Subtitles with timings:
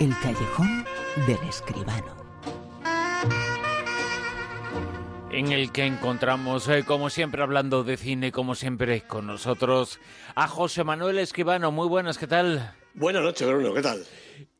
[0.00, 0.84] El callejón
[1.26, 2.14] del escribano.
[5.32, 9.98] En el que encontramos, eh, como siempre, hablando de cine, como siempre, con nosotros
[10.36, 11.72] a José Manuel Escribano.
[11.72, 12.76] Muy buenas, ¿qué tal?
[12.94, 14.04] Buenas noches, Bruno, ¿qué tal?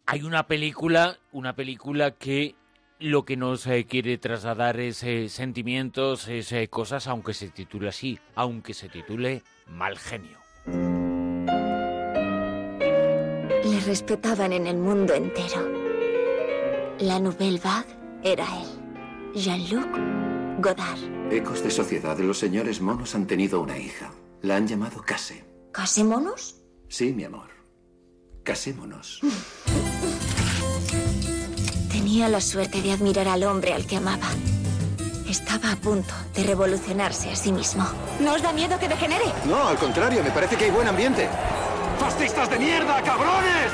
[0.06, 2.56] Hay una película, una película que
[2.98, 8.18] lo que nos eh, quiere trasladar es eh, sentimientos, es cosas, aunque se titule así,
[8.34, 10.47] aunque se titule Mal Genio.
[13.70, 15.68] Le respetaban en el mundo entero.
[17.00, 18.68] La Nouvelle Vague era él,
[19.34, 19.88] Jean-Luc
[20.60, 20.98] Godard.
[21.30, 24.10] Ecos de sociedad de los señores monos han tenido una hija.
[24.42, 25.44] La han llamado Case.
[25.72, 26.56] ¿Case monos?
[26.88, 27.48] Sí, mi amor.
[28.42, 29.20] Casémonos.
[31.92, 34.28] Tenía la suerte de admirar al hombre al que amaba.
[35.28, 37.84] Estaba a punto de revolucionarse a sí mismo.
[38.20, 39.26] ¿No os da miedo que degenere?
[39.46, 41.28] No, al contrario, me parece que hay buen ambiente.
[41.98, 43.72] ¡Fascistas de mierda, cabrones!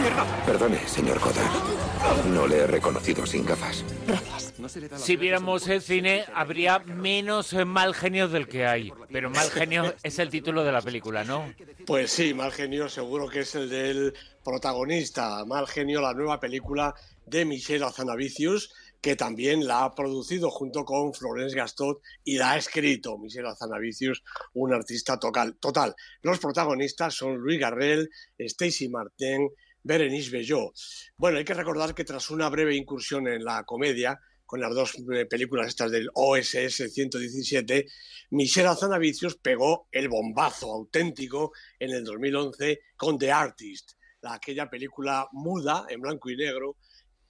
[0.00, 0.24] ¡Mierda!
[0.44, 2.26] Perdone, señor Godard.
[2.32, 3.84] No le he reconocido sin gafas.
[4.06, 4.54] Gracias.
[4.96, 8.92] Si viéramos el cine, habría menos eh, mal genio del que hay.
[9.12, 11.52] Pero mal genio es el título de la película, ¿no?
[11.86, 14.14] Pues sí, mal genio seguro que es el del
[14.44, 15.44] protagonista.
[15.44, 16.94] Mal genio, la nueva película
[17.26, 18.72] de Michel Azanavicius,
[19.06, 24.24] que también la ha producido junto con Florence Gastot y la ha escrito Michel Azanavicius,
[24.54, 25.54] un artista total.
[25.60, 25.94] total.
[26.22, 29.48] Los protagonistas son Louis Garrel, Stacy Martin,
[29.84, 30.72] Berenice Bejo.
[31.16, 34.96] Bueno, hay que recordar que tras una breve incursión en la comedia, con las dos
[34.96, 37.86] eh, películas estas del OSS 117,
[38.30, 45.28] Michel Azanavicius pegó el bombazo auténtico en el 2011 con The Artist, la, aquella película
[45.30, 46.76] muda en blanco y negro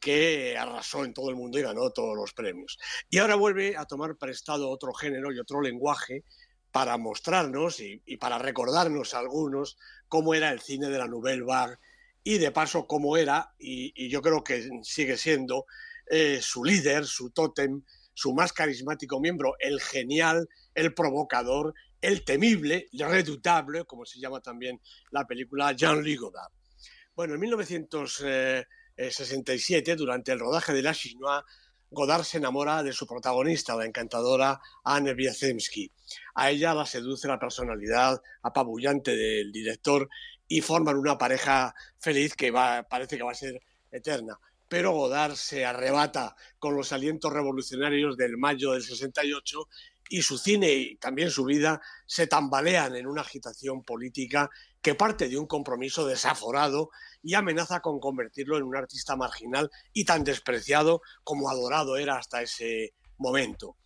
[0.00, 2.78] que arrasó en todo el mundo y ganó todos los premios.
[3.10, 6.24] Y ahora vuelve a tomar prestado otro género y otro lenguaje
[6.70, 11.76] para mostrarnos y, para recordarnos a algunos cómo era el cine de la Nouvelle Vague
[12.22, 15.66] y de paso cómo era, y, yo creo que sigue siendo,
[16.10, 22.88] eh, su líder, su tótem, su más carismático miembro, el genial, el provocador, el temible,
[22.92, 24.80] el redoutable, como se llama también
[25.10, 26.52] la película Jean-Luc Godard.
[27.14, 27.40] Bueno, en
[28.96, 31.42] 1967, durante el rodaje de La Chinois,
[31.90, 35.90] Godard se enamora de su protagonista, la encantadora Anne Wiazemski.
[36.34, 40.08] A ella la seduce la personalidad apabullante del director
[40.48, 44.38] y forman una pareja feliz que va, parece que va a ser eterna.
[44.68, 49.68] Pero Godard se arrebata con los alientos revolucionarios del mayo del 68
[50.08, 54.50] y su cine y también su vida se tambalean en una agitación política
[54.80, 56.90] que parte de un compromiso desaforado
[57.22, 62.42] y amenaza con convertirlo en un artista marginal y tan despreciado como adorado era hasta
[62.42, 63.76] ese momento.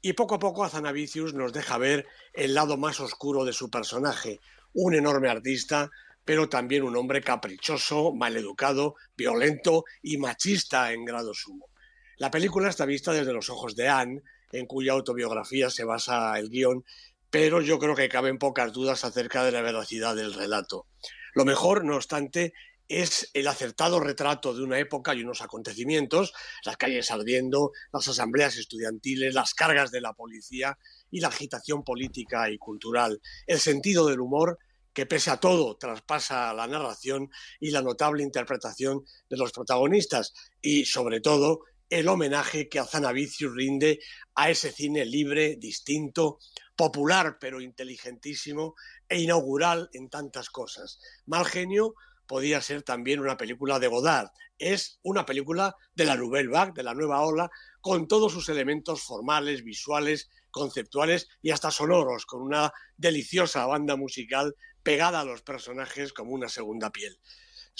[0.00, 4.40] Y poco a poco Azanavicius nos deja ver el lado más oscuro de su personaje,
[4.72, 5.90] un enorme artista,
[6.24, 11.68] pero también un hombre caprichoso, maleducado, violento y machista en grado sumo.
[12.16, 14.22] La película está vista desde los ojos de Anne,
[14.52, 16.84] en cuya autobiografía se basa el guion,
[17.30, 20.86] pero yo creo que caben pocas dudas acerca de la veracidad del relato.
[21.34, 22.54] Lo mejor, no obstante,
[22.88, 26.32] es el acertado retrato de una época y unos acontecimientos,
[26.64, 30.78] las calles ardiendo, las asambleas estudiantiles, las cargas de la policía
[31.10, 34.58] y la agitación política y cultural, el sentido del humor
[34.94, 37.30] que pese a todo traspasa la narración
[37.60, 44.00] y la notable interpretación de los protagonistas y sobre todo el homenaje que Azanavicius rinde
[44.34, 46.38] a ese cine libre, distinto,
[46.76, 48.74] popular pero inteligentísimo
[49.08, 51.00] e inaugural en tantas cosas.
[51.26, 51.94] Mal genio
[52.26, 54.28] podía ser también una película de Godard.
[54.58, 57.50] Es una película de la Nouvelle Vague, de la nueva ola,
[57.80, 64.54] con todos sus elementos formales, visuales, conceptuales y hasta sonoros, con una deliciosa banda musical
[64.82, 67.18] pegada a los personajes como una segunda piel.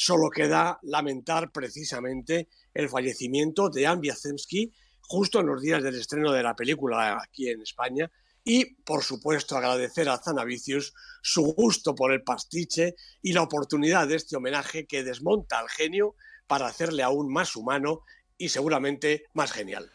[0.00, 6.31] Solo queda lamentar precisamente el fallecimiento de Anne Wiazemski justo en los días del estreno
[6.31, 8.08] de la película aquí en España
[8.44, 14.14] y, por supuesto, agradecer a Zanavicius su gusto por el pastiche y la oportunidad de
[14.14, 16.14] este homenaje que desmonta al genio
[16.46, 18.02] para hacerle aún más humano
[18.37, 19.90] y seguramente más genial.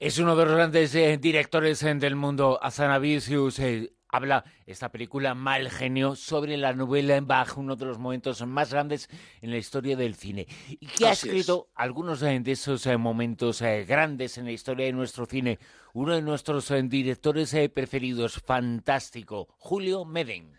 [0.00, 3.58] Es uno de los grandes eh, directores eh, del mundo, Azanavicius.
[3.58, 8.46] Eh, habla esta película Mal Genio sobre la novela en Bach, uno de los momentos
[8.46, 9.08] más grandes
[9.42, 10.46] en la historia del cine.
[10.68, 15.58] Y que ha escrito algunos de esos momentos grandes en la historia de nuestro cine.
[15.94, 20.52] Uno de nuestros directores preferidos, fantástico, Julio Meden.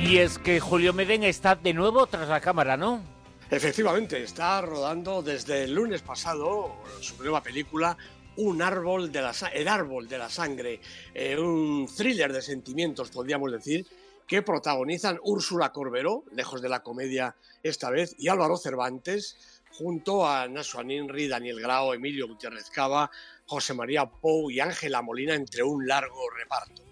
[0.00, 3.02] Y es que Julio Meden está de nuevo tras la cámara, ¿no?
[3.52, 7.98] Efectivamente, está rodando desde el lunes pasado su nueva película
[8.36, 10.80] un árbol de la, el árbol de la sangre,
[11.12, 13.86] eh, un thriller de sentimientos, podríamos decir,
[14.26, 19.36] que protagonizan Úrsula Corberó, lejos de la comedia esta vez, y Álvaro Cervantes,
[19.70, 23.10] junto a Naso Ninri, Daniel Grau, Emilio Gutiérrez Cava,
[23.44, 26.91] José María Pou y Ángela Molina, entre un largo reparto.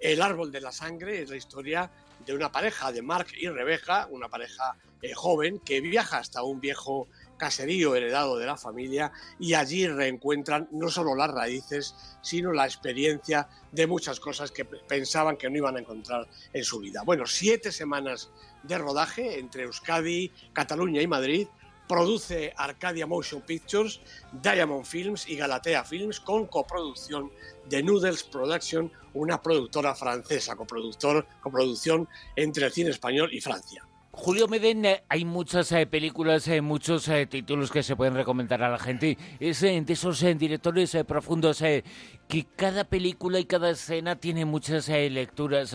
[0.00, 1.90] El árbol de la sangre es la historia
[2.24, 6.60] de una pareja, de Mark y Rebeca, una pareja eh, joven que viaja hasta un
[6.60, 12.66] viejo caserío heredado de la familia y allí reencuentran no solo las raíces, sino la
[12.66, 17.02] experiencia de muchas cosas que pensaban que no iban a encontrar en su vida.
[17.04, 18.30] Bueno, siete semanas
[18.64, 21.46] de rodaje entre Euskadi, Cataluña y Madrid
[21.88, 24.00] produce Arcadia Motion Pictures,
[24.30, 27.32] Diamond Films y Galatea Films con coproducción
[27.68, 33.84] de Noodles Production, una productora francesa, coproductor, coproducción entre el cine español y Francia.
[34.20, 38.68] Julio Meden, eh, hay muchas eh, películas, eh, muchos títulos que se pueden recomendar a
[38.68, 39.16] la gente.
[39.38, 45.70] Es de esos directores profundos que cada película y cada escena tiene muchas lecturas.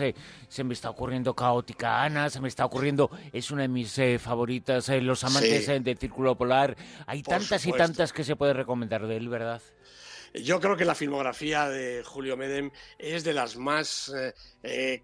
[0.48, 4.90] se me está ocurriendo Caótica Ana, se me está ocurriendo, es una de mis favoritas,
[4.90, 6.76] Los Amantes del Círculo Polar.
[7.06, 9.62] Hay tantas y tantas que se puede recomendar de él, ¿verdad?
[10.34, 14.12] Yo creo que la filmografía de Julio Medem es de las más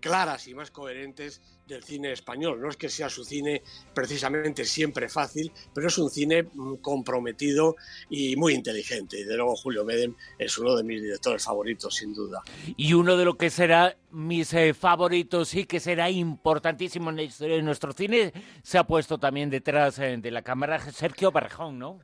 [0.00, 1.40] claras y más coherentes
[1.70, 2.60] del cine español.
[2.60, 3.62] No es que sea su cine
[3.94, 7.76] precisamente siempre fácil, pero es un cine mm, comprometido
[8.10, 9.20] y muy inteligente.
[9.20, 12.42] Y de luego Julio Medem es uno de mis directores favoritos, sin duda.
[12.76, 17.22] Y uno de lo que será mis eh, favoritos y que será importantísimo en la
[17.22, 21.78] historia de nuestro cine, se ha puesto también detrás eh, de la cámara Sergio Barrejón,
[21.78, 22.00] ¿no?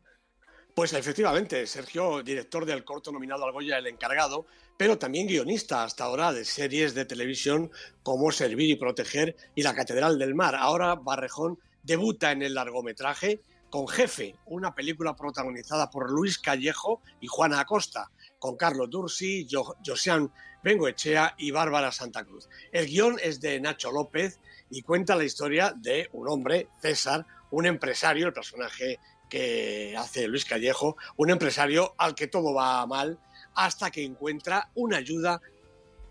[0.76, 4.44] Pues efectivamente, Sergio, director del corto nominado al Goya El Encargado,
[4.76, 7.70] pero también guionista hasta ahora de series de televisión
[8.02, 10.55] como Servir y Proteger y La Catedral del Mar.
[10.55, 13.40] Ahora Barrejón debuta en el largometraje
[13.70, 19.49] con Jefe, una película protagonizada por Luis Callejo y Juana Acosta, con Carlos Dursi,
[19.82, 20.31] Josian
[20.62, 22.50] Bengoechea y Bárbara Santa Cruz.
[22.70, 27.64] El guion es de Nacho López y cuenta la historia de un hombre, César, un
[27.64, 33.19] empresario, el personaje que hace Luis Callejo, un empresario al que todo va mal
[33.55, 35.40] hasta que encuentra una ayuda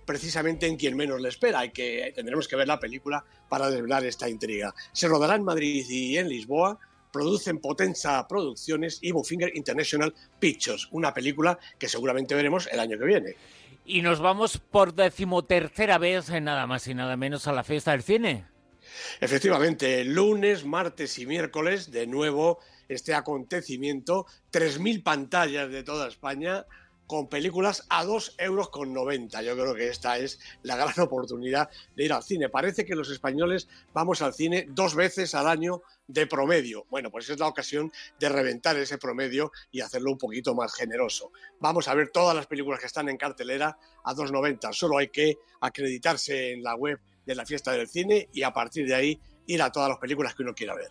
[0.05, 4.05] precisamente en quien menos le espera y que tendremos que ver la película para desvelar
[4.05, 4.73] esta intriga.
[4.91, 6.79] Se rodará en Madrid y en Lisboa,
[7.11, 13.05] producen Potenza Producciones y Bufinger International Pictures, una película que seguramente veremos el año que
[13.05, 13.35] viene.
[13.85, 18.03] Y nos vamos por decimotercera vez, nada más y nada menos, a la fiesta del
[18.03, 18.45] cine.
[19.21, 22.59] Efectivamente, lunes, martes y miércoles, de nuevo,
[22.89, 26.65] este acontecimiento, 3.000 pantallas de toda España
[27.07, 29.41] con películas a 2 euros con 90.
[29.43, 32.49] Yo creo que esta es la gran oportunidad de ir al cine.
[32.49, 36.85] Parece que los españoles vamos al cine dos veces al año de promedio.
[36.89, 41.31] Bueno, pues es la ocasión de reventar ese promedio y hacerlo un poquito más generoso.
[41.59, 44.73] Vamos a ver todas las películas que están en cartelera a 2,90.
[44.73, 48.87] Solo hay que acreditarse en la web de la fiesta del cine y a partir
[48.87, 50.89] de ahí ir a todas las películas que uno quiera ver.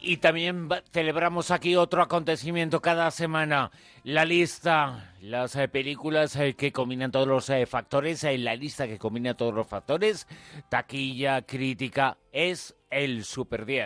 [0.00, 3.70] Y también celebramos aquí otro acontecimiento cada semana,
[4.02, 8.98] la lista, las eh, películas eh, que combinan todos los eh, factores, la lista que
[8.98, 10.26] combina todos los factores,
[10.68, 13.82] taquilla, crítica, es el Super 10.